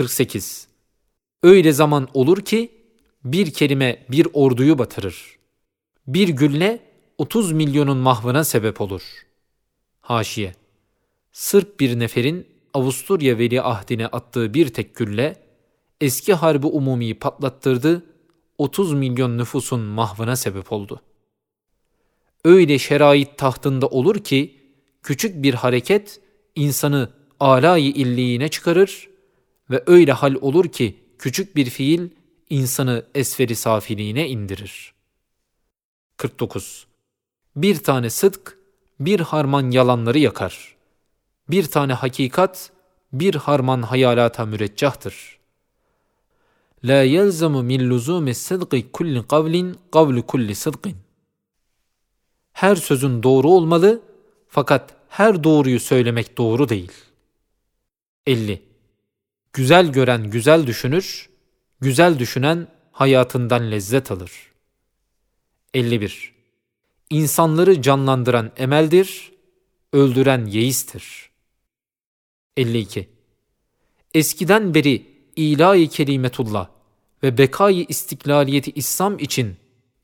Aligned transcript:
48. 0.00 0.68
Öyle 1.42 1.72
zaman 1.72 2.08
olur 2.14 2.40
ki 2.44 2.70
bir 3.24 3.52
kelime 3.52 4.06
bir 4.10 4.26
orduyu 4.32 4.78
batırır. 4.78 5.38
Bir 6.06 6.28
gülle 6.28 6.80
30 7.18 7.52
milyonun 7.52 7.96
mahvına 7.96 8.44
sebep 8.44 8.80
olur. 8.80 9.02
Haşiye. 10.00 10.54
Sırp 11.32 11.80
bir 11.80 11.98
neferin 11.98 12.46
Avusturya 12.74 13.38
veliahdine 13.38 14.06
attığı 14.06 14.54
bir 14.54 14.68
tek 14.68 14.96
gülle 14.96 15.36
eski 16.00 16.34
harbi 16.34 16.66
umumiyi 16.66 17.18
patlattırdı, 17.18 18.06
30 18.58 18.92
milyon 18.92 19.38
nüfusun 19.38 19.80
mahvına 19.80 20.36
sebep 20.36 20.72
oldu. 20.72 21.00
Öyle 22.44 22.78
şerait 22.78 23.38
tahtında 23.38 23.86
olur 23.88 24.24
ki 24.24 24.56
küçük 25.02 25.42
bir 25.42 25.54
hareket 25.54 26.20
insanı 26.54 27.10
alayı 27.40 27.90
illiğine 27.90 28.48
çıkarır 28.48 29.09
ve 29.70 29.82
öyle 29.86 30.12
hal 30.12 30.34
olur 30.40 30.68
ki 30.68 30.96
küçük 31.18 31.56
bir 31.56 31.70
fiil 31.70 32.08
insanı 32.50 33.06
esferi 33.14 33.56
safiliğine 33.56 34.28
indirir. 34.28 34.94
49. 36.16 36.86
Bir 37.56 37.76
tane 37.82 38.10
sıdk, 38.10 38.58
bir 39.00 39.20
harman 39.20 39.70
yalanları 39.70 40.18
yakar. 40.18 40.76
Bir 41.50 41.64
tane 41.64 41.92
hakikat, 41.92 42.70
bir 43.12 43.34
harman 43.34 43.82
hayalata 43.82 44.46
müreccahtır. 44.46 45.38
La 46.84 47.02
yelzemu 47.02 47.62
min 47.62 47.90
luzumi 47.90 48.34
sıdkı 48.34 48.92
kulli 48.92 49.26
kavlin 49.26 49.76
kavlu 49.92 50.26
kulli 50.26 50.54
sıdkın. 50.54 50.96
Her 52.52 52.76
sözün 52.76 53.22
doğru 53.22 53.48
olmalı 53.48 54.02
fakat 54.48 54.94
her 55.08 55.44
doğruyu 55.44 55.80
söylemek 55.80 56.38
doğru 56.38 56.68
değil. 56.68 56.92
50. 58.26 58.69
Güzel 59.52 59.92
gören 59.92 60.30
güzel 60.30 60.66
düşünür, 60.66 61.28
güzel 61.80 62.18
düşünen 62.18 62.68
hayatından 62.92 63.70
lezzet 63.70 64.10
alır. 64.10 64.32
51. 65.74 66.32
İnsanları 67.10 67.82
canlandıran 67.82 68.52
emeldir, 68.56 69.32
öldüren 69.92 70.46
yeistir. 70.46 71.30
52. 72.56 73.08
Eskiden 74.14 74.74
beri 74.74 75.06
ilahi 75.36 75.88
kelimetullah 75.88 76.68
ve 77.22 77.38
bekayı 77.38 77.86
istiklaliyeti 77.88 78.70
İslam 78.70 79.18
için 79.18 79.56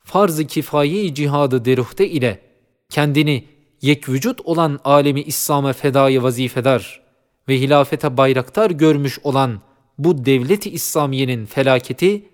farz-ı 0.03 0.47
kifayi 0.47 1.15
cihadı 1.15 1.65
deruhte 1.65 2.09
ile 2.09 2.41
kendini 2.89 3.47
yek 3.81 4.09
vücut 4.09 4.41
olan 4.41 4.79
alemi 4.83 5.21
İslam'a 5.21 5.73
fedayı 5.73 6.23
vazifedar 6.23 7.06
ve 7.49 7.59
hilafete 7.59 8.17
bayraktar 8.17 8.71
görmüş 8.71 9.19
olan 9.23 9.61
bu 9.97 10.25
devleti 10.25 10.69
İslamiyenin 10.69 11.45
felaketi, 11.45 12.29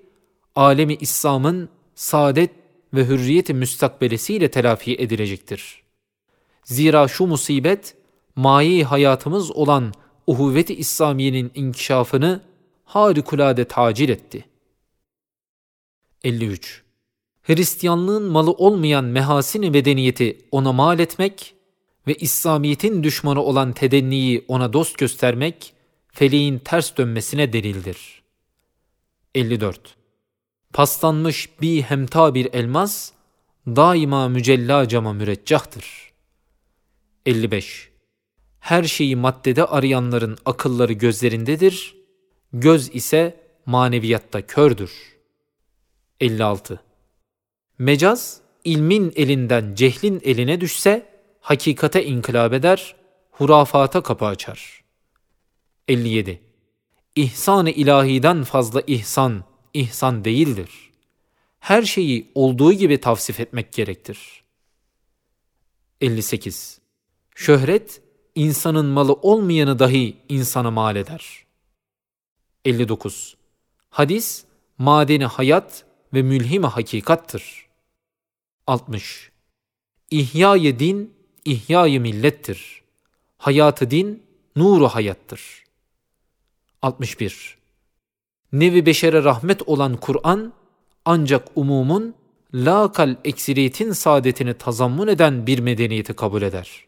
alemi 0.56 0.96
İslam'ın 0.96 1.70
saadet 1.96 2.52
ve 2.94 3.06
hürriyeti 3.06 3.54
müstakbelesiyle 3.54 4.52
telafi 4.52 4.96
edilecektir. 4.96 5.84
Zira 6.64 7.08
şu 7.08 7.26
musibet, 7.26 7.96
mayi 8.36 8.84
hayatımız 8.84 9.52
olan 9.52 9.94
uhuvvet-i 10.28 10.74
İslamiyenin 10.74 11.52
inkişafını 11.56 12.42
harikulade 12.86 13.66
tacil 13.66 14.10
etti. 14.10 14.46
53. 16.24 16.84
Hristiyanlığın 17.42 18.24
malı 18.24 18.52
olmayan 18.52 19.06
mehasini 19.06 19.70
medeniyeti 19.70 20.38
ona 20.52 20.74
mal 20.74 21.00
etmek 21.00 21.56
ve 22.08 22.14
İslamiyet'in 22.14 23.04
düşmanı 23.04 23.42
olan 23.44 23.74
tedenniyi 23.74 24.46
ona 24.48 24.74
dost 24.74 24.98
göstermek, 24.98 25.74
feleğin 26.08 26.60
ters 26.60 26.98
dönmesine 26.98 27.54
delildir. 27.54 28.24
54. 29.36 29.96
Paslanmış 30.74 31.50
bir 31.62 31.82
hemta 31.82 32.36
bir 32.36 32.54
elmas, 32.54 33.12
daima 33.68 34.30
mücella 34.30 34.88
cama 34.88 35.14
müreccahtır. 35.14 36.14
55. 37.26 37.90
Her 38.60 38.84
şeyi 38.84 39.16
maddede 39.16 39.66
arayanların 39.66 40.38
akılları 40.46 40.94
gözlerindedir, 40.94 41.96
göz 42.54 42.96
ise 42.96 43.40
maneviyatta 43.66 44.48
kördür. 44.48 44.92
56. 46.20 46.82
Mecaz, 47.78 48.42
ilmin 48.64 49.14
elinden 49.16 49.76
cehlin 49.76 50.22
eline 50.24 50.62
düşse, 50.62 51.13
hakikate 51.44 52.06
inkılap 52.06 52.54
eder, 52.54 52.96
hurafata 53.32 54.04
kapı 54.04 54.26
açar. 54.26 54.84
57. 55.88 56.42
İhsan-ı 57.16 57.70
ilahiden 57.70 58.44
fazla 58.44 58.82
ihsan, 58.88 59.44
ihsan 59.74 60.26
değildir. 60.26 60.70
Her 61.60 61.84
şeyi 61.84 62.32
olduğu 62.36 62.74
gibi 62.74 63.02
tavsif 63.02 63.40
etmek 63.40 63.74
gerektir. 63.74 64.44
58. 66.02 66.80
Şöhret, 67.36 68.02
insanın 68.36 68.86
malı 68.86 69.14
olmayanı 69.14 69.80
dahi 69.80 70.18
insana 70.30 70.72
mal 70.72 70.96
eder. 70.96 71.46
59. 72.66 73.38
Hadis, 73.90 74.44
madeni 74.78 75.26
hayat 75.26 75.86
ve 76.14 76.22
mülhim 76.22 76.64
hakikattır. 76.64 77.68
60. 78.68 79.32
İhya-i 80.12 80.80
din, 80.80 81.14
ihya-i 81.46 82.00
millettir. 82.00 82.82
Hayatı 83.38 83.92
din, 83.92 84.24
nuru 84.56 84.88
hayattır. 84.88 85.64
61. 86.82 87.58
Nevi 88.54 88.86
beşere 88.86 89.24
rahmet 89.24 89.62
olan 89.62 89.98
Kur'an, 89.98 90.54
ancak 91.06 91.48
umumun, 91.56 92.16
lakal 92.54 93.16
eksiriyetin 93.24 93.92
saadetini 93.92 94.54
tazammun 94.54 95.08
eden 95.08 95.48
bir 95.48 95.60
medeniyeti 95.60 96.14
kabul 96.14 96.42
eder. 96.42 96.86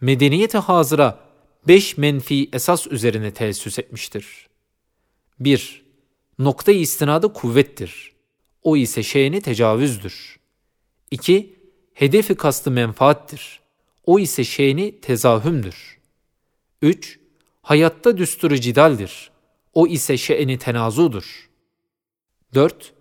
Medeniyeti 0.00 0.58
hazıra 0.58 1.20
beş 1.68 1.98
menfi 1.98 2.48
esas 2.52 2.86
üzerine 2.86 3.30
teessüs 3.30 3.78
etmiştir. 3.78 4.48
1. 5.40 5.82
Nokta-i 6.38 6.76
istinadı 6.76 7.32
kuvvettir. 7.32 8.12
O 8.62 8.76
ise 8.76 9.02
şeyini 9.02 9.40
tecavüzdür. 9.40 10.38
2. 11.10 11.57
Hedefi 11.98 12.34
kastı 12.34 12.70
menfaattir. 12.70 13.60
O 14.06 14.18
ise 14.18 14.44
şeyini 14.44 15.00
tezahümdür. 15.00 15.98
3. 16.82 17.20
Hayatta 17.62 18.18
düsturu 18.18 18.56
cidaldir. 18.56 19.30
O 19.74 19.86
ise 19.86 20.16
şe'ni 20.16 20.58
tenazudur. 20.58 21.50
4. 22.54 22.92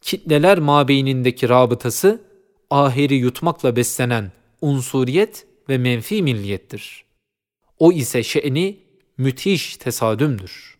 Kitleler 0.00 0.58
mabeynindeki 0.58 1.48
rabıtası, 1.48 2.24
ahiri 2.70 3.14
yutmakla 3.14 3.76
beslenen 3.76 4.32
unsuriyet 4.60 5.46
ve 5.68 5.78
menfi 5.78 6.22
milliyettir. 6.22 7.04
O 7.78 7.92
ise 7.92 8.22
şe'ni 8.22 8.78
müthiş 9.18 9.76
tesadümdür. 9.76 10.78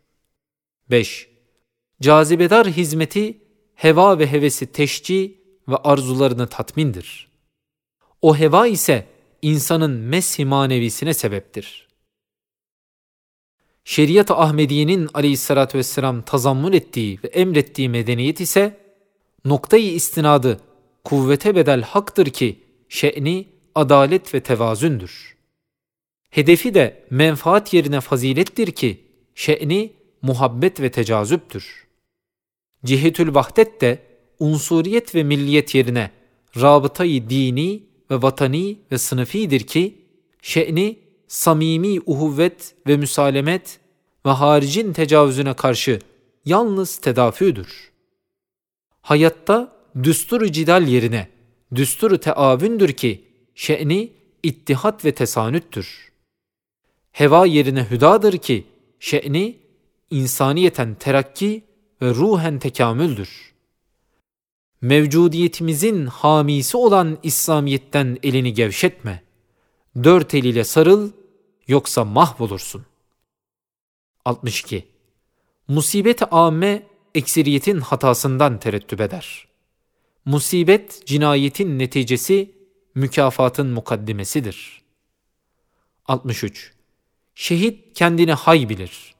5. 0.91 1.29
Cazibedar 2.03 2.69
hizmeti, 2.69 3.39
heva 3.75 4.19
ve 4.19 4.33
hevesi 4.33 4.73
teşci 4.73 5.41
ve 5.69 5.77
arzularını 5.77 6.47
tatmindir. 6.47 7.36
O 8.23 8.37
heva 8.37 8.67
ise 8.67 9.07
insanın 9.43 9.91
meshi 9.91 10.45
manevisine 10.45 11.15
sebeptir. 11.15 11.87
Şeriat-ı 13.85 14.35
Ahmediye'nin 14.35 15.09
aleyhissalatü 15.15 15.79
vesselam 15.79 16.23
tazammun 16.23 16.73
ettiği 16.73 17.19
ve 17.25 17.29
emrettiği 17.29 17.89
medeniyet 17.89 18.41
ise 18.41 18.81
noktayı 19.45 19.93
istinadı 19.93 20.61
kuvvete 21.05 21.57
bedel 21.57 21.83
haktır 21.83 22.27
ki 22.27 22.63
şe'ni 22.89 23.49
adalet 23.75 24.35
ve 24.35 24.41
tevazündür. 24.41 25.37
Hedefi 26.31 26.75
de 26.75 27.07
menfaat 27.11 27.75
yerine 27.75 28.01
fazilettir 28.01 28.71
ki 28.71 29.05
şe'ni 29.35 29.93
muhabbet 30.23 30.81
ve 30.81 30.91
tecazüptür. 30.91 31.87
Cihetül 32.85 33.35
vahdet 33.35 33.81
de 33.81 34.03
unsuriyet 34.39 35.15
ve 35.15 35.23
milliyet 35.23 35.75
yerine 35.75 36.11
rabıtayı 36.57 37.31
dini 37.31 37.83
ve 38.11 38.23
vatani 38.23 38.79
ve 38.93 38.99
sınıfidir 38.99 39.61
ki 39.61 39.99
şe'ni 40.43 40.99
samimi 41.29 42.01
uhuvvet 42.07 42.75
ve 42.87 42.97
müsalemet 42.97 43.81
ve 44.27 44.31
haricin 44.31 44.93
tecavüzüne 44.93 45.55
karşı 45.55 46.01
yalnız 46.45 46.97
tedafüdür. 46.99 47.93
Hayatta 49.01 49.77
düsturu 50.03 50.53
cidal 50.53 50.89
yerine 50.89 51.29
düsturu 51.75 52.19
teavündür 52.19 52.93
ki 52.93 53.25
şe'ni 53.55 54.13
ittihat 54.43 55.05
ve 55.05 55.13
tesanüttür. 55.15 56.13
Heva 57.13 57.47
yerine 57.47 57.91
hüdadır 57.91 58.39
ki 58.39 58.67
şe'ni 59.01 59.59
insaniyeten 60.11 60.95
terakki 60.95 61.65
ve 62.03 62.11
ruhen 62.11 62.59
tekamüldür. 62.59 63.56
Mevcudiyetimizin 64.81 66.07
hamisi 66.07 66.77
olan 66.77 67.19
İslamiyet'ten 67.23 68.19
elini 68.23 68.55
gevşetme. 68.55 69.23
Dört 70.05 70.35
eliyle 70.35 70.65
sarıl, 70.65 71.11
yoksa 71.69 72.05
mahvolursun. 72.05 72.87
62. 74.25 74.89
Musibet-i 75.69 76.25
âme 76.25 76.83
ekseriyetin 77.15 77.81
hatasından 77.81 78.61
terettüp 78.61 79.01
eder. 79.01 79.49
Musibet 80.25 81.07
cinayetin 81.07 81.79
neticesi, 81.79 82.55
mükafatın 82.95 83.67
mukaddimesidir. 83.67 84.83
63. 86.07 86.73
Şehit 87.35 87.99
kendini 87.99 88.33
hay 88.33 88.69
bilir. 88.69 89.15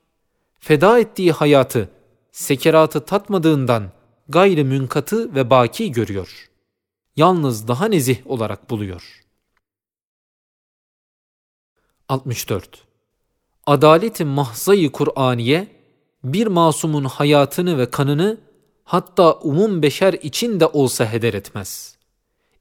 Feda 0.59 0.99
ettiği 0.99 1.33
hayatı, 1.33 1.91
sekeratı 2.33 3.05
tatmadığından 3.05 3.93
gayrı 4.29 4.65
münkatı 4.65 5.35
ve 5.35 5.51
baki 5.51 5.93
görüyor. 5.93 6.51
Yalnız 7.17 7.69
daha 7.69 7.89
nezih 7.89 8.27
olarak 8.27 8.71
buluyor. 8.71 9.25
64. 12.09 12.85
Adaleti 13.67 14.25
mahzayı 14.25 14.93
Kur'aniye, 14.93 15.69
bir 16.25 16.47
masumun 16.47 17.05
hayatını 17.05 17.79
ve 17.79 17.91
kanını 17.91 18.39
hatta 18.85 19.33
umum 19.35 19.83
beşer 19.83 20.13
için 20.13 20.61
de 20.61 20.67
olsa 20.67 21.13
heder 21.13 21.35
etmez. 21.35 21.97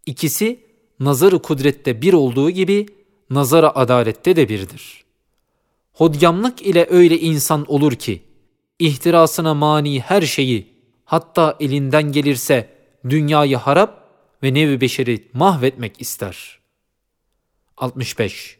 İkisi 0.05 0.59
nazarı 0.99 1.39
kudrette 1.41 2.01
bir 2.01 2.13
olduğu 2.13 2.49
gibi 2.49 2.85
nazara 3.29 3.75
adalette 3.75 4.35
de 4.35 4.49
birdir. 4.49 5.05
Hodyamlık 5.93 6.61
ile 6.61 6.87
öyle 6.89 7.19
insan 7.19 7.65
olur 7.67 7.91
ki 7.91 8.21
ihtirasına 8.79 9.53
mani 9.53 9.99
her 9.99 10.21
şeyi 10.21 10.74
hatta 11.05 11.57
elinden 11.59 12.11
gelirse 12.11 12.69
dünyayı 13.09 13.57
harap 13.57 14.09
ve 14.43 14.53
nevi 14.53 14.81
beşeri 14.81 15.27
mahvetmek 15.33 16.01
ister. 16.01 16.59
65. 17.77 18.57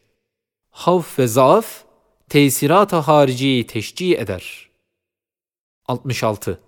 Havf 0.70 1.20
ve 1.20 1.28
zaaf 1.28 1.84
tesirat-ı 2.30 2.96
hariciyi 2.96 3.68
teşcih 3.68 4.20
eder. 4.20 4.70
66. 5.88 6.60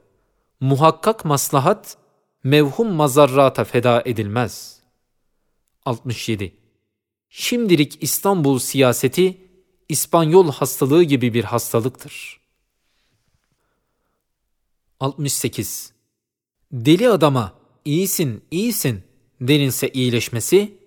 Muhakkak 0.60 1.26
maslahat 1.26 1.98
mevhum 2.44 2.94
mazarrata 2.94 3.64
feda 3.64 4.04
edilmez. 4.06 4.80
67. 5.86 6.54
Şimdilik 7.30 8.04
İstanbul 8.04 8.60
siyaseti 8.60 9.38
İspanyol 9.90 10.52
hastalığı 10.52 11.04
gibi 11.04 11.34
bir 11.34 11.44
hastalıktır. 11.44 12.37
68. 15.00 15.94
Deli 16.72 17.10
adama 17.10 17.54
iyisin, 17.86 18.44
iyisin 18.52 19.04
denilse 19.42 19.90
iyileşmesi, 19.90 20.78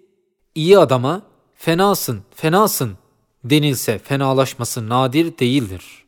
iyi 0.55 0.79
adama 0.79 1.23
fenasın, 1.55 2.23
fenasın 2.35 2.99
denilse 3.45 3.99
fenalaşması 3.99 4.89
nadir 4.89 5.39
değildir. 5.39 6.05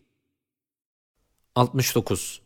69. 1.55 2.43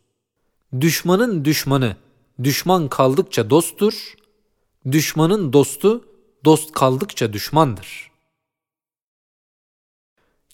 Düşmanın 0.81 1.45
düşmanı 1.45 1.97
düşman 2.43 2.89
kaldıkça 2.89 3.49
dosttur, 3.49 4.13
düşmanın 4.91 5.53
dostu 5.53 6.09
dost 6.45 6.71
kaldıkça 6.71 7.33
düşmandır. 7.33 8.11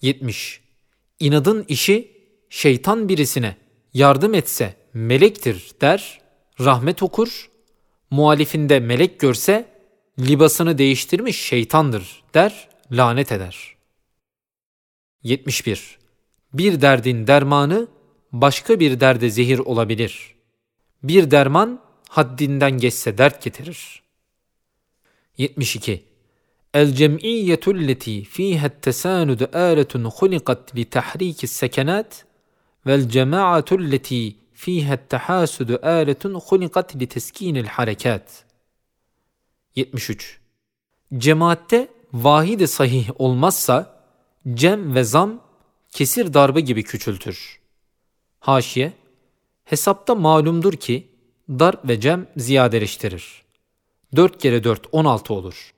70. 0.02 0.62
İnadın 1.20 1.66
işi 1.68 2.12
şeytan 2.50 3.10
birisine 3.10 3.58
yardım 3.94 4.34
etse 4.34 4.83
melektir 4.94 5.72
der, 5.82 6.22
rahmet 6.60 7.04
okur, 7.04 7.50
muhalifinde 8.10 8.80
melek 8.80 9.20
görse 9.20 9.66
libasını 10.20 10.78
değiştirmiş 10.78 11.42
şeytandır 11.42 12.24
der, 12.34 12.70
lanet 12.92 13.32
eder. 13.32 13.76
71. 15.24 15.98
Bir 16.54 16.82
derdin 16.82 17.28
dermanı 17.28 17.88
başka 18.32 18.80
bir 18.80 19.00
derde 19.00 19.30
zehir 19.30 19.60
olabilir. 19.60 20.36
Bir 21.04 21.32
derman 21.32 21.82
haddinden 22.10 22.78
geçse 22.78 23.18
dert 23.18 23.44
getirir. 23.44 24.04
72. 25.38 26.04
El 26.74 26.94
cem'iyyetu 26.94 27.88
leti 27.88 28.24
fiha 28.24 28.70
tesanud 28.70 29.54
aletun 29.54 30.10
khuliqat 30.10 30.76
li 30.76 30.86
tahriki 30.86 31.48
sekenat 31.48 32.26
vel 32.88 33.10
cema'atu 33.10 33.92
leti 33.92 34.43
fiha 34.64 34.98
tahasud 35.08 35.70
aletun 35.84 36.34
khuliqat 36.48 36.96
li 37.00 37.08
teskinil 37.08 37.66
harekat. 37.66 38.46
73. 39.76 40.40
Cemaatte 41.18 41.88
vahide 42.14 42.68
sahih 42.68 43.10
olmazsa 43.20 44.06
cem 44.54 44.96
ve 44.96 45.04
zam 45.04 45.42
kesir 45.92 46.34
darbe 46.34 46.62
gibi 46.62 46.84
küçültür. 46.84 47.60
Haşiye, 48.40 48.94
hesapta 49.66 50.16
malumdur 50.16 50.74
ki 50.74 51.08
darp 51.50 51.90
ve 51.90 52.00
cem 52.00 52.28
ziyadeleştirir. 52.38 53.44
4 54.16 54.42
kere 54.42 54.64
4 54.64 54.88
16 54.92 55.34
olur. 55.34 55.74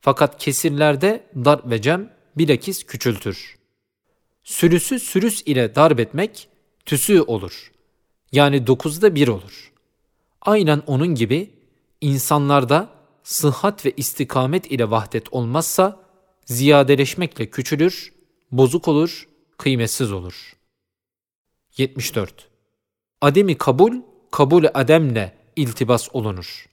Fakat 0.00 0.42
kesirlerde 0.42 1.26
darp 1.34 1.70
ve 1.70 1.82
cem 1.82 2.12
bilakis 2.36 2.84
küçültür. 2.84 3.58
Sürüsü 4.44 4.98
sürüs 4.98 5.42
ile 5.46 5.74
darp 5.74 6.00
etmek 6.00 6.48
tüsü 6.86 7.20
olur. 7.20 7.70
Yani 8.32 8.56
9'da 8.56 9.14
1 9.14 9.28
olur. 9.28 9.72
Aynen 10.40 10.82
onun 10.86 11.14
gibi 11.14 11.50
insanlarda 12.00 12.88
sıhhat 13.22 13.86
ve 13.86 13.92
istikamet 13.96 14.72
ile 14.72 14.90
vahdet 14.90 15.32
olmazsa 15.32 16.00
ziyadeleşmekle 16.44 17.50
küçülür, 17.50 18.12
bozuk 18.52 18.88
olur, 18.88 19.28
kıymetsiz 19.58 20.12
olur. 20.12 20.56
74. 21.76 22.48
Ademi 23.20 23.58
kabul, 23.58 23.92
kabul 24.30 24.64
ademle 24.74 25.36
iltibas 25.56 26.08
olunur. 26.12 26.66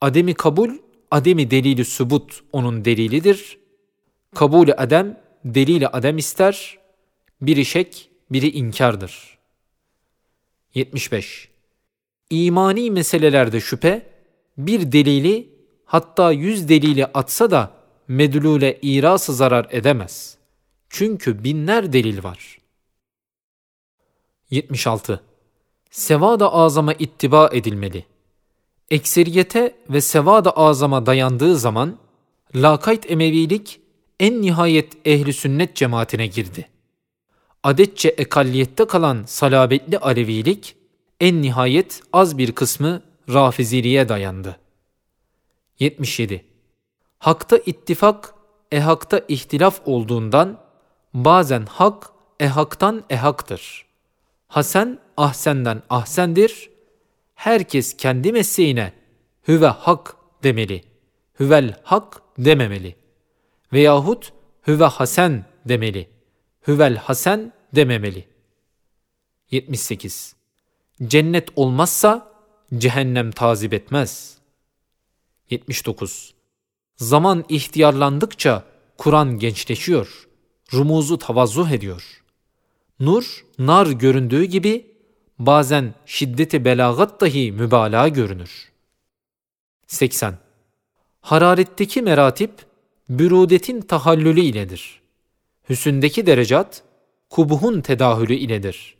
Ademi 0.00 0.34
kabul, 0.34 0.70
ademi 1.10 1.50
delili 1.50 1.84
sübut 1.84 2.40
onun 2.52 2.84
delilidir. 2.84 3.58
Kabul 4.34 4.68
adem, 4.76 5.20
delili 5.44 5.88
adem 5.88 6.18
ister. 6.18 6.78
Biri 7.40 7.64
şek, 7.64 8.10
biri 8.30 8.50
inkardır. 8.50 9.38
75. 10.74 11.48
İmani 12.30 12.90
meselelerde 12.90 13.60
şüphe, 13.60 14.06
bir 14.58 14.92
delili 14.92 15.48
hatta 15.84 16.32
yüz 16.32 16.68
delili 16.68 17.06
atsa 17.06 17.50
da 17.50 17.70
medlule 18.08 18.78
irası 18.82 19.34
zarar 19.34 19.66
edemez. 19.70 20.36
Çünkü 20.88 21.44
binler 21.44 21.92
delil 21.92 22.22
var. 22.22 22.58
76. 24.50 25.22
Sevada 25.90 26.52
azama 26.52 26.92
ittiba 26.92 27.50
edilmeli. 27.52 28.04
Ekseriyete 28.90 29.74
ve 29.90 30.00
sevada 30.00 30.50
azama 30.56 31.06
dayandığı 31.06 31.56
zaman 31.56 31.98
lakayt 32.54 33.10
emevilik 33.10 33.80
en 34.20 34.42
nihayet 34.42 35.06
ehli 35.06 35.32
sünnet 35.32 35.76
cemaatine 35.76 36.26
girdi. 36.26 36.71
Adetçe 37.62 38.08
ekalliyette 38.08 38.84
kalan 38.84 39.24
salabetli 39.26 39.98
alevilik 39.98 40.76
en 41.20 41.42
nihayet 41.42 42.02
az 42.12 42.38
bir 42.38 42.52
kısmı 42.52 43.02
rafiziliğe 43.28 44.08
dayandı. 44.08 44.58
77. 45.78 46.44
Hakta 47.18 47.58
ittifak, 47.66 48.34
ehakta 48.72 49.20
ihtilaf 49.28 49.80
olduğundan 49.84 50.60
bazen 51.14 51.66
hak 51.66 52.10
ehaktan 52.40 53.04
ehaktır. 53.10 53.86
Hasen 54.48 54.98
ahsenden 55.16 55.82
ahsendir. 55.90 56.70
Herkes 57.34 57.96
kendi 57.96 58.32
mesleğine 58.32 58.92
hüve 59.48 59.66
hak 59.66 60.16
demeli. 60.42 60.84
Hüvel 61.40 61.80
hak 61.82 62.22
dememeli. 62.38 62.96
Veyahut 63.72 64.32
hüve 64.66 64.84
hasen 64.84 65.44
demeli. 65.64 66.08
Hüvel 66.66 66.96
hasen 66.96 67.52
dememeli. 67.74 68.24
78. 69.50 70.34
Cennet 71.06 71.48
olmazsa 71.56 72.32
cehennem 72.78 73.30
tazip 73.30 73.74
etmez. 73.74 74.38
79. 75.50 76.34
Zaman 76.96 77.44
ihtiyarlandıkça 77.48 78.64
Kur'an 78.98 79.38
gençleşiyor, 79.38 80.28
rumuzu 80.72 81.18
tavazzuh 81.18 81.70
ediyor. 81.70 82.22
Nur, 83.00 83.44
nar 83.58 83.86
göründüğü 83.86 84.44
gibi 84.44 84.86
bazen 85.38 85.94
şiddeti 86.06 86.64
belagat 86.64 87.20
dahi 87.20 87.52
mübalağa 87.52 88.08
görünür. 88.08 88.72
80. 89.86 90.38
Hararetteki 91.20 92.02
meratip, 92.02 92.66
bürudetin 93.08 93.80
tahallülü 93.80 94.40
iledir. 94.40 95.01
Hüsündeki 95.68 96.26
derecat, 96.26 96.82
kubuhun 97.30 97.80
tedahülü 97.80 98.34
iledir. 98.34 98.96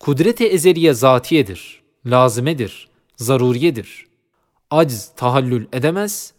Kudret-i 0.00 0.44
ezeliye 0.44 0.94
zatiyedir, 0.94 1.82
lazimedir, 2.06 2.88
zaruriyedir. 3.16 4.06
Acz 4.70 5.10
tahallül 5.16 5.66
edemez, 5.72 6.32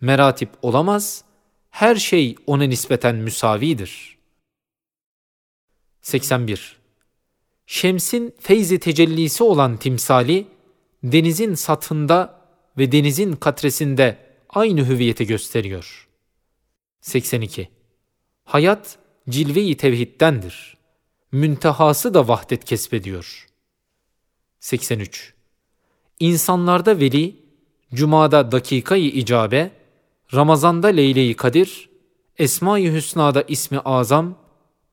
meratip 0.00 0.48
olamaz, 0.62 1.24
her 1.70 1.96
şey 1.96 2.36
ona 2.46 2.64
nispeten 2.64 3.16
müsavidir. 3.16 4.18
81. 6.02 6.76
Şems'in 7.66 8.34
feyzi 8.40 8.78
tecellisi 8.78 9.44
olan 9.44 9.76
timsali, 9.76 10.46
denizin 11.04 11.54
sathında 11.54 12.40
ve 12.78 12.92
denizin 12.92 13.32
katresinde 13.32 14.18
aynı 14.48 14.88
hüviyeti 14.88 15.26
gösteriyor. 15.26 16.08
82. 17.00 17.68
Hayat 18.44 18.98
cilve-i 19.28 19.76
tevhiddendir. 19.76 20.76
Müntehası 21.32 22.14
da 22.14 22.28
vahdet 22.28 22.64
kesbediyor. 22.64 23.46
83. 24.60 25.34
İnsanlarda 26.20 27.00
veli, 27.00 27.36
Cuma'da 27.94 28.52
dakikayı 28.52 29.08
icabe, 29.08 29.70
Ramazan'da 30.34 30.88
Leyle-i 30.88 31.36
Kadir, 31.36 31.88
Esma-i 32.38 32.92
Hüsna'da 32.92 33.42
ismi 33.42 33.78
azam, 33.78 34.38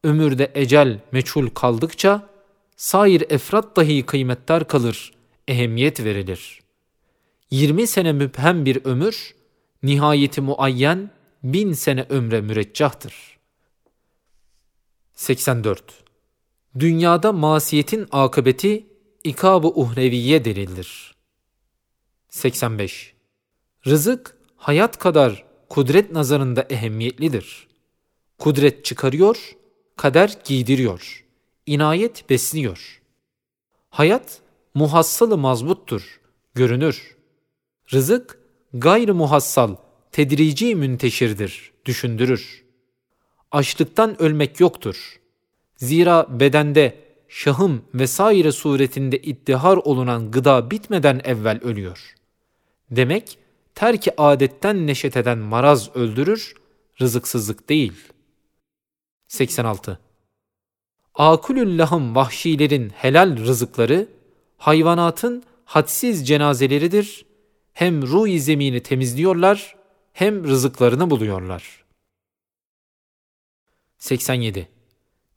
ömürde 0.03 0.51
ecel 0.55 0.99
meçhul 1.11 1.49
kaldıkça, 1.49 2.29
sair 2.75 3.23
efrat 3.29 3.75
dahi 3.75 4.05
kıymetdar 4.05 4.67
kalır, 4.67 5.13
ehemmiyet 5.47 6.03
verilir. 6.03 6.61
20 7.51 7.87
sene 7.87 8.13
müphem 8.13 8.65
bir 8.65 8.85
ömür, 8.85 9.35
nihayeti 9.83 10.41
muayyen 10.41 11.11
bin 11.43 11.73
sene 11.73 12.05
ömre 12.09 12.41
müreccahtır. 12.41 13.38
84. 15.19 15.83
Dünyada 16.79 17.31
masiyetin 17.31 18.07
akıbeti 18.11 18.87
ikab-ı 19.23 19.67
uhreviye 19.67 20.45
delildir. 20.45 21.15
85. 22.29 23.13
Rızık 23.87 24.37
hayat 24.57 24.99
kadar 24.99 25.45
kudret 25.69 26.11
nazarında 26.11 26.65
ehemmiyetlidir. 26.69 27.67
Kudret 28.37 28.85
çıkarıyor, 28.85 29.55
kader 29.95 30.37
giydiriyor. 30.45 31.25
İnayet 31.65 32.29
besliyor. 32.29 33.01
Hayat 33.89 34.41
muhassalı 34.73 35.37
mazbuttur, 35.37 36.19
görünür. 36.55 37.17
Rızık 37.93 38.39
gayrı 38.73 39.15
muhassal, 39.15 39.75
tedrici 40.11 40.75
münteşirdir, 40.75 41.71
düşündürür. 41.85 42.68
Açlıktan 43.51 44.21
ölmek 44.21 44.59
yoktur. 44.59 45.19
Zira 45.75 46.39
bedende 46.39 46.95
şahım 47.27 47.81
vesaire 47.93 48.51
suretinde 48.51 49.17
iddihar 49.17 49.77
olunan 49.77 50.31
gıda 50.31 50.71
bitmeden 50.71 51.21
evvel 51.23 51.59
ölüyor. 51.63 52.15
Demek 52.91 53.37
terki 53.75 54.21
adetten 54.21 54.87
neşet 54.87 55.17
eden 55.17 55.37
maraz 55.37 55.95
öldürür, 55.95 56.53
rızıksızlık 57.01 57.69
değil. 57.69 57.93
86. 59.27 59.99
Akulül 61.15 61.79
lahım 61.79 62.15
vahşilerin 62.15 62.89
helal 62.89 63.37
rızıkları, 63.37 64.07
hayvanatın 64.57 65.43
hadsiz 65.65 66.27
cenazeleridir. 66.27 67.25
Hem 67.73 68.01
ruh 68.01 68.39
zemini 68.39 68.79
temizliyorlar, 68.83 69.75
hem 70.13 70.43
rızıklarını 70.43 71.09
buluyorlar. 71.09 71.83
87. 73.99 74.67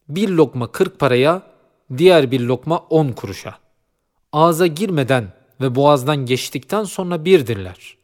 Bir 0.08 0.28
lokma 0.28 0.72
40 0.72 0.98
paraya, 0.98 1.42
diğer 1.96 2.30
bir 2.30 2.40
lokma 2.40 2.78
10 2.78 3.12
kuruşa. 3.12 3.58
Ağza 4.32 4.66
girmeden 4.66 5.32
ve 5.60 5.74
boğazdan 5.74 6.26
geçtikten 6.26 6.84
sonra 6.84 7.24
birdirler. 7.24 7.96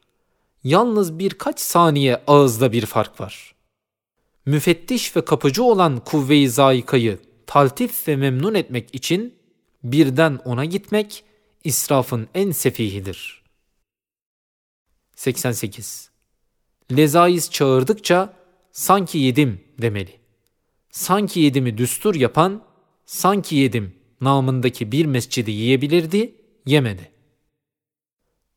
Yalnız 0.65 1.19
birkaç 1.19 1.61
saniye 1.61 2.23
ağızda 2.27 2.73
bir 2.73 2.87
fark 2.87 3.21
var. 3.21 3.55
Müfettiş 4.47 5.17
ve 5.17 5.25
kapıcı 5.25 5.65
olan 5.65 6.01
kuvve-i 6.05 6.49
zayikayı 6.49 7.19
taltif 7.47 8.09
ve 8.09 8.17
memnun 8.17 8.55
etmek 8.55 8.95
için 8.95 9.35
birden 9.85 10.39
ona 10.45 10.65
gitmek 10.65 11.25
israfın 11.65 12.29
en 12.35 12.51
sefihidir. 12.51 13.43
88. 15.17 16.11
Lezaiz 16.97 17.51
çağırdıkça 17.51 18.35
sanki 18.73 19.19
yedim 19.19 19.65
demeli. 19.79 20.18
Sanki 20.91 21.41
yedimi 21.41 21.79
düstur 21.79 22.15
yapan 22.15 22.65
sanki 23.07 23.57
yedim 23.57 23.95
namındaki 24.21 24.93
bir 24.93 25.07
mescidi 25.07 25.51
yiyebilirdi, 25.51 26.35
yemedi. 26.67 27.11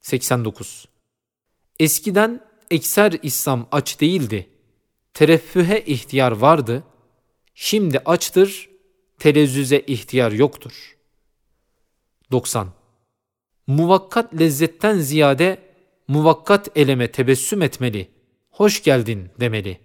89. 0.02 0.86
Eskiden 1.80 2.46
ekser 2.72 3.20
İslam 3.24 3.68
aç 3.72 4.02
değildi. 4.02 4.50
Tereffühe 5.14 5.82
ihtiyar 5.86 6.32
vardı. 6.32 6.84
Şimdi 7.54 8.00
açtır, 8.00 8.70
telezzüze 9.20 9.80
ihtiyar 9.80 10.32
yoktur. 10.32 10.98
90. 12.32 12.74
Muvakkat 13.68 14.40
lezzetten 14.40 15.00
ziyade 15.00 15.58
muvakkat 16.08 16.78
eleme 16.78 17.12
tebessüm 17.12 17.62
etmeli. 17.62 18.12
Hoş 18.52 18.84
geldin 18.84 19.30
demeli. 19.40 19.80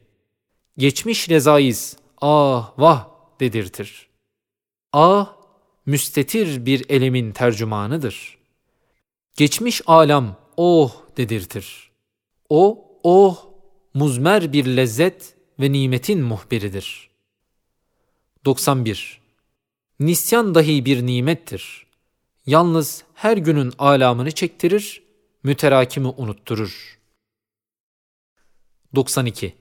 Geçmiş 0.79 1.29
rezaiz 1.29 1.97
ah 2.20 2.78
vah 2.78 3.08
dedirtir. 3.40 4.08
Ah 4.92 5.37
müstetir 5.87 6.66
bir 6.66 6.90
elemin 6.90 7.32
tercümanıdır. 7.32 8.38
Geçmiş 9.37 9.82
alam 9.87 10.37
oh 10.56 11.02
dedirtir. 11.16 11.90
O 12.49 12.88
oh 13.02 13.44
muzmer 13.94 14.52
bir 14.52 14.66
lezzet 14.66 15.35
ve 15.61 15.73
nimetin 15.73 16.23
muhbiridir. 16.23 17.11
91. 18.44 19.20
Nisyan 20.00 20.54
dahi 20.54 20.85
bir 20.85 21.06
nimettir. 21.06 21.87
Yalnız 22.46 23.04
her 23.14 23.37
günün 23.37 23.73
alamını 23.78 24.30
çektirir, 24.30 25.02
müterakimi 25.42 26.08
unutturur. 26.08 26.99
92. 28.94 29.54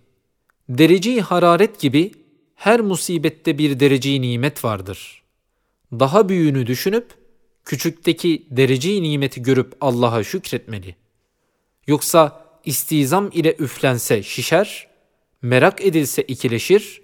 Dereceyi 0.70 1.22
hararet 1.22 1.80
gibi 1.80 2.12
her 2.56 2.80
musibette 2.80 3.58
bir 3.58 3.80
dereceyi 3.80 4.22
nimet 4.22 4.64
vardır. 4.64 5.24
Daha 5.92 6.30
büyüğünü 6.30 6.68
düşünüp 6.68 7.08
küçükteki 7.66 8.48
dereceyi 8.52 9.04
nimeti 9.04 9.42
görüp 9.42 9.74
Allah'a 9.82 10.24
şükretmeli. 10.24 10.96
Yoksa 11.88 12.46
istizam 12.66 13.30
ile 13.34 13.56
üflense 13.60 14.24
şişer, 14.24 14.88
merak 15.42 15.86
edilse 15.86 16.22
ikileşir, 16.24 17.02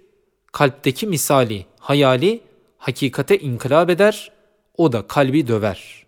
kalpteki 0.52 1.06
misali, 1.06 1.66
hayali 1.78 2.40
hakikate 2.78 3.38
inkılap 3.38 3.90
eder, 3.90 4.32
o 4.76 4.92
da 4.92 5.06
kalbi 5.06 5.48
döver. 5.48 6.06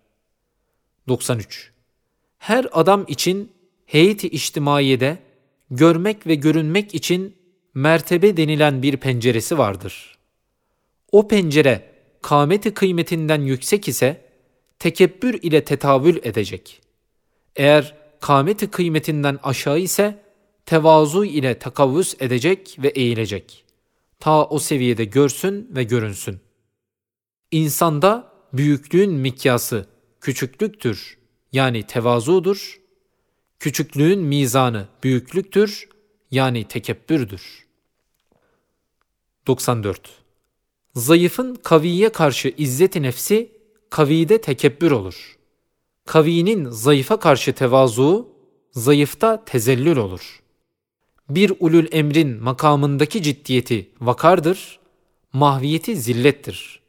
93. 1.07 1.71
Her 2.37 2.67
adam 2.71 3.05
için 3.07 3.51
heyeti 3.85 4.27
içtimaiyede 4.27 5.17
görmek 5.71 6.27
ve 6.27 6.35
görünmek 6.35 6.95
için 6.95 7.35
mertebe 7.75 8.37
denilen 8.37 8.81
bir 8.81 8.97
penceresi 8.97 9.57
vardır. 9.57 10.17
O 11.11 11.27
pencere 11.27 11.91
kâmeti 12.21 12.73
kıymetinden 12.73 13.41
yüksek 13.41 13.87
ise 13.87 14.25
tekebbür 14.79 15.39
ile 15.41 15.63
tetavül 15.63 16.17
edecek. 16.23 16.81
Eğer 17.55 17.95
kâmeti 18.19 18.71
kıymetinden 18.71 19.39
aşağı 19.43 19.79
ise 19.79 20.23
tevazu 20.65 21.25
ile 21.25 21.59
takavvüs 21.59 22.15
edecek 22.19 22.77
ve 22.83 22.87
eğilecek. 22.87 23.65
Ta 24.19 24.45
o 24.45 24.59
seviyede 24.59 25.05
görsün 25.05 25.69
ve 25.75 25.83
görünsün. 25.83 26.39
İnsanda 27.51 28.31
büyüklüğün 28.53 29.13
mikyası 29.13 29.85
küçüklüktür 30.21 31.17
yani 31.51 31.83
tevazudur. 31.83 32.81
Küçüklüğün 33.59 34.19
mizanı 34.19 34.87
büyüklüktür 35.03 35.89
yani 36.31 36.67
tekebbürdür. 36.67 37.64
94. 39.47 40.09
Zayıfın 40.95 41.55
kaviye 41.55 42.09
karşı 42.09 42.53
izzeti 42.57 43.01
nefsi 43.01 43.51
kavide 43.89 44.41
tekebbür 44.41 44.91
olur. 44.91 45.37
Kavinin 46.05 46.69
zayıfa 46.69 47.19
karşı 47.19 47.53
tevazu, 47.53 48.29
zayıfta 48.71 49.45
tezellül 49.45 49.97
olur. 49.97 50.41
Bir 51.29 51.53
ulul 51.59 51.85
emrin 51.91 52.43
makamındaki 52.43 53.23
ciddiyeti 53.23 53.89
vakardır, 54.01 54.79
mahviyeti 55.33 55.95
zillettir. 55.95 56.81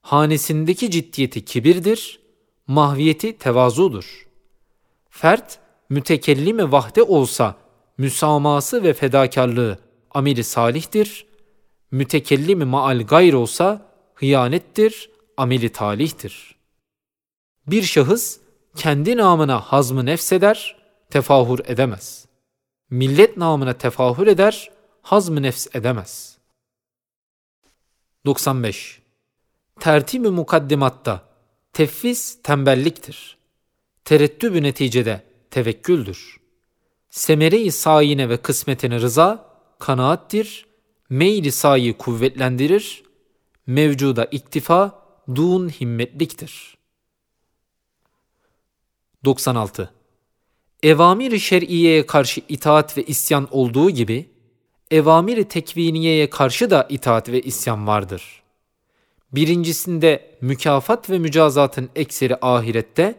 Hanesindeki 0.00 0.90
ciddiyeti 0.90 1.44
kibirdir, 1.44 2.20
mahviyeti 2.66 3.38
tevazudur. 3.38 4.26
Fert, 5.10 5.58
mütekellime 5.88 6.72
vahde 6.72 7.02
olsa, 7.02 7.56
müsaması 7.98 8.82
ve 8.82 8.92
fedakarlığı 8.92 9.78
ameli 10.10 10.44
salihtir, 10.44 11.26
mütekellimi 11.92 12.64
maal 12.64 13.06
gayr 13.06 13.32
olsa, 13.32 13.92
hıyanettir, 14.14 15.10
ameli 15.36 15.68
talihtir. 15.68 16.56
Bir 17.66 17.82
şahıs 17.82 18.38
kendi 18.76 19.16
namına 19.16 19.60
hazmı 19.60 20.06
nefseder, 20.06 20.76
tefahür 21.10 21.60
edemez. 21.64 22.26
Millet 22.90 23.36
namına 23.36 23.72
tefahür 23.72 24.26
eder, 24.26 24.70
hazmı 25.02 25.42
nefs 25.42 25.66
edemez. 25.74 26.38
95. 28.26 29.02
tertib-i 29.80 30.28
mukaddimatta 30.28 31.22
tefvis 31.72 32.42
tembelliktir. 32.42 33.38
Tereddübü 34.04 34.62
neticede 34.62 35.22
tevekküldür. 35.50 36.40
Semere-i 37.10 37.72
sayine 37.72 38.28
ve 38.28 38.36
kısmetine 38.36 39.00
rıza 39.00 39.46
kanaattir. 39.78 40.71
Meyli 41.10 41.52
sayı 41.52 41.98
kuvvetlendirir. 41.98 43.02
Mevcuda 43.66 44.24
iktifa 44.24 45.04
dun 45.34 45.68
himmetliktir. 45.68 46.76
96. 49.24 49.90
Evamir-i 50.82 51.40
şer'iyeye 51.40 52.06
karşı 52.06 52.40
itaat 52.48 52.98
ve 52.98 53.02
isyan 53.02 53.48
olduğu 53.50 53.90
gibi, 53.90 54.30
evamir-i 54.90 55.48
tekviniyeye 55.48 56.30
karşı 56.30 56.70
da 56.70 56.86
itaat 56.88 57.28
ve 57.28 57.40
isyan 57.40 57.86
vardır. 57.86 58.42
Birincisinde 59.32 60.36
mükafat 60.40 61.10
ve 61.10 61.18
mücazatın 61.18 61.90
ekseri 61.96 62.36
ahirette, 62.42 63.14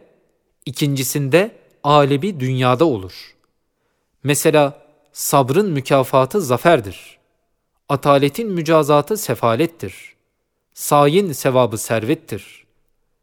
ikincisinde 0.66 1.56
alebi 1.82 2.40
dünyada 2.40 2.84
olur. 2.84 3.34
Mesela 4.22 4.86
sabrın 5.12 5.70
mükafatı 5.70 6.40
zaferdir. 6.40 7.18
Ataletin 7.88 8.50
mücazatı 8.50 9.16
sefalettir. 9.16 10.14
Sayin 10.74 11.32
sevabı 11.32 11.78
servettir. 11.78 12.64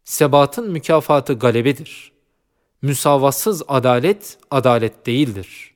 Sebatın 0.03 0.71
mükafatı 0.71 1.33
galebedir. 1.33 2.11
Müsavatsız 2.81 3.63
adalet, 3.67 4.37
adalet 4.51 5.05
değildir.'' 5.05 5.70